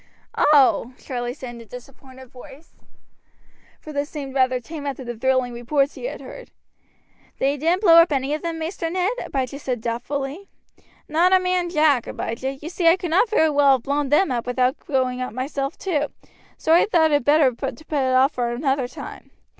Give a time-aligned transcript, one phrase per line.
[0.51, 2.73] "Oh!" Charlie said in a disappointed voice,
[3.79, 6.49] for this seemed rather tame after the thrilling reports he had heard.
[7.37, 10.49] "Then you didn't blow up any of 'em, Maister Ned," Abijah said doubtfully.
[11.07, 12.53] "Not a man jack, Abijah.
[12.53, 15.77] You see I could not very well have blown them up without going up myself
[15.77, 16.07] too,
[16.57, 19.29] so I thought it better to put it off for another time."